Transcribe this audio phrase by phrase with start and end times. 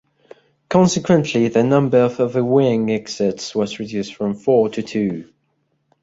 [0.67, 5.31] Consequently, the number of overwing exits was reduced from four to two.